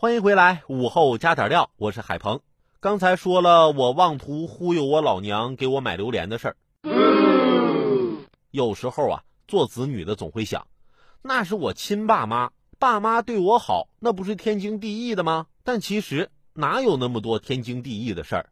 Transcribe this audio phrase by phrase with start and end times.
[0.00, 2.40] 欢迎回来，午后加点料，我是海鹏。
[2.80, 6.56] 刚才说了我妄图忽悠我老娘给我买榴莲的事儿。
[8.50, 10.66] 有时候啊，做子女的总会想，
[11.20, 15.48] 那是我亲爸妈，爸妈对我好，那不是天经地义的吗？
[15.64, 18.48] 但其实哪有那么多天经地义的事儿？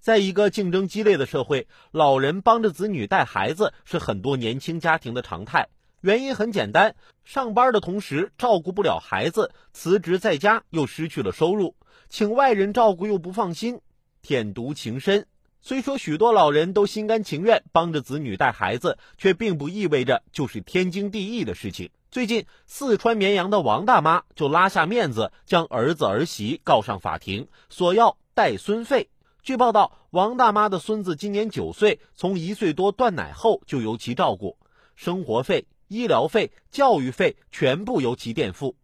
[0.00, 5.68] 在一个竞争激烈的社会，老人帮着子女带孩子是很多年轻家庭的常态。
[6.00, 6.94] 原因很简单，
[7.24, 11.74] 上班的同时照顾不了孩子，辞职在家又失去了收入，
[12.08, 13.80] 请外人照顾又不放心，
[14.22, 15.26] 舔犊情深。
[15.60, 21.90] 虽说许多老人都心甘情愿帮着子女带孩子，却并不意味着就是天经地义的事情。
[22.10, 29.10] 最近，四川绵阳的王大妈就拉下面子，将儿子儿媳告上法庭，索要带孙费。
[29.42, 34.56] 据报道，王大妈的孙子今年九岁，从一岁多断奶后就由其照顾，
[34.96, 35.66] 生活费。
[35.90, 38.76] 医疗费、教育费全部由其垫付。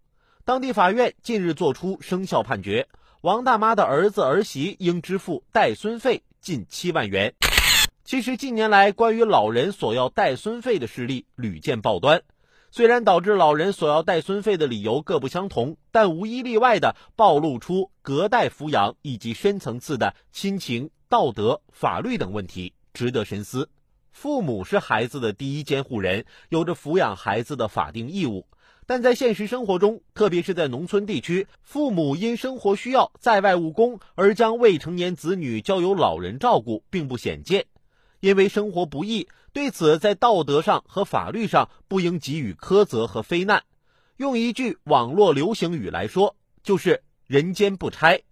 [0.45, 2.89] 当地法院近日作出生效判决，
[3.21, 7.33] 王大妈的儿子儿媳应支付带孙费近七万元。
[8.05, 12.25] 其实近年来，关于老人索要带孙费的事例屡见报端。
[12.73, 23.71] 虽然导致老人索要带孙费的理由各不相同，但无一例外的暴露出隔代抚养以及深层次的亲情、道德、法律等问题，值得深思。
[24.17, 28.47] 父母是孩子的第一监护人，有着抚养孩子的法定义务。
[28.87, 37.67] 但在现实生活中，特别是在农村地区，父母因生活需要在外务工而将未成年子女交由老人照顾，并不鲜见。
[38.21, 43.65] 因为生活不易，对此在道德上和法律上不应给予苛责和非难。
[44.17, 48.23] 用一句网络流行语来说，就是“人间不拆”。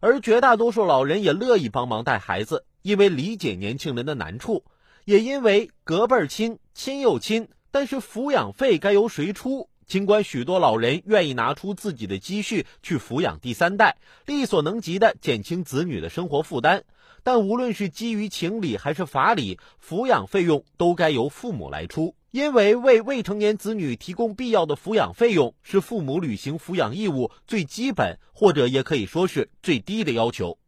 [0.00, 4.64] 而绝大多数老人也乐意帮忙带孩子，因为理解年轻人的难处。
[5.08, 9.70] 也因为隔辈儿亲，亲又亲，但是抚养费该由谁出？
[9.86, 16.82] 尽管许多老人愿意拿出自己的积蓄去抚养第三代，力所能及的减轻子女的生活负担，
[17.22, 22.14] 但无论是基于情理还是法理，抚养费用都该由父母来出。
[22.30, 30.58] 因为为未成年子女提供必要的抚养费用，是父母履行抚养义务最基本，或者也可以说是最低的要求。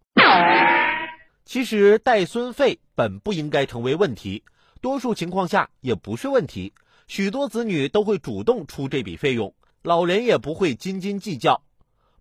[1.44, 4.44] 其实带孙费本不应该成为问题，
[4.80, 6.72] 多数情况下也不是问题。
[7.08, 9.52] 许多子女都会主动出这笔费用，
[9.82, 11.62] 老人也不会斤斤计较。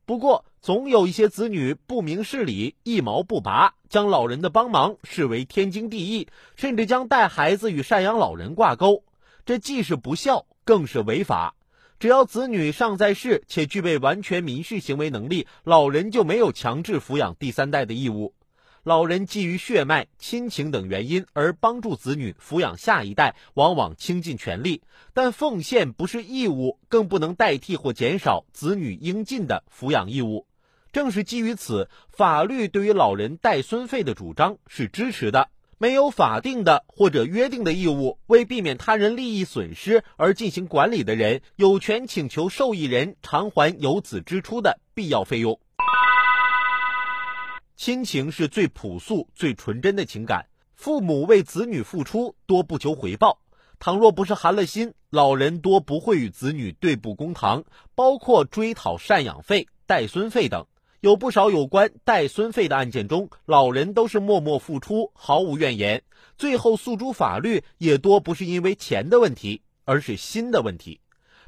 [0.06, 9.04] 不过，总有一些子女不明事理，一毛不拔，将老人的帮忙视为天经地义，甚至将带孩子与赡养老人挂钩。
[9.46, 11.54] 这既是不孝，更是违法。
[12.00, 18.34] 只要子女尚在世且具备完全民事行为能力，老人就没有强制抚养第三代的义务。
[18.84, 24.82] 老人基于血脉、亲情等原因而帮助子女抚养下一代，往往倾尽全力，
[25.14, 30.48] 但奉献不是义务，更不能代替或减少子女应尽的抚养义务。
[30.92, 35.50] 正是基于此，法律对于老人带孙费的主张是支持的。
[35.82, 45.58] 没有法定的或者约定的义务，为避免他人利益损失而进行管理的人，有权请求受益人偿还由此支出的必要费用。
[47.80, 53.40] 亲情是最朴素、最纯真的情感，父母为子女付出多不求回报。
[53.80, 57.64] 倘若不是寒了心，老人多不会与子女对簿公堂，
[57.96, 60.68] 包括追讨赡养费、带孙费等。
[61.00, 66.04] 有不少有关带孙费的案件中，老人都是默默付出，毫无怨言，
[66.38, 71.00] 最后诉诸法律也多不是因为钱的问题，而是心的问题。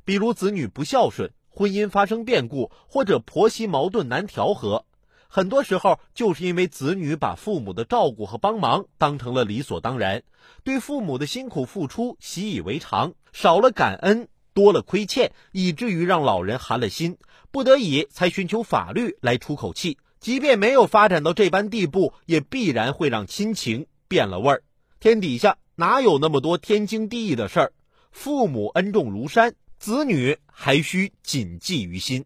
[0.06, 4.86] 比如子女不孝顺，婚姻发生变故，或者婆媳矛盾难调和。
[5.34, 10.24] 很多时候，就是因为子女把父母的照顾和帮忙当成了理所当然，
[10.66, 17.18] 对父母的辛苦付出习以为常，少了感恩，多了亏欠，以至于让老人寒了心，
[17.50, 19.97] 不得已才寻求法律来出口气。
[20.19, 24.63] 即便没有发展到这般地步，也必然会让亲情变了味儿。
[25.00, 27.72] 天底下哪有那么多天经地义的事儿？
[28.12, 32.25] 父母恩重如山，子女还需谨记于心。